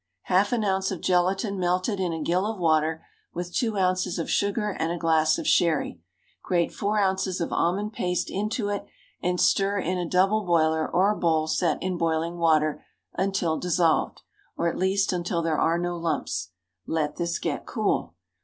_Half 0.23 0.51
an 0.51 0.63
ounce 0.63 0.89
of 0.89 0.99
gelatine 0.99 1.59
melted 1.59 1.99
in 1.99 2.11
a 2.11 2.23
gill 2.23 2.47
of 2.47 2.57
water 2.57 3.05
with 3.35 3.53
two 3.53 3.77
ounces 3.77 4.17
of 4.17 4.31
sugar 4.31 4.71
and 4.71 4.91
a 4.91 4.97
glass 4.97 5.37
of 5.37 5.45
sherry; 5.47 6.01
grate 6.41 6.73
four 6.73 6.97
ounces 6.99 7.39
of 7.39 7.53
almond 7.53 7.93
paste 7.93 8.27
into 8.31 8.69
it, 8.69 8.83
and 9.21 9.39
stir 9.39 9.77
in 9.77 9.99
a 9.99 10.09
double 10.09 10.43
boiler 10.43 10.89
or 10.89 11.13
bowl 11.13 11.45
set 11.45 11.77
in 11.83 11.99
boiling 11.99 12.39
water 12.39 12.83
until 13.13 13.59
dissolved, 13.59 14.23
or 14.57 14.67
at 14.67 14.75
least 14.75 15.13
until 15.13 15.43
there 15.43 15.59
are 15.61 15.77
no 15.77 15.95
lumps. 15.95 16.49
Let 16.87 17.17
this 17.17 17.37
get 17.37 17.67
cool. 17.67 18.15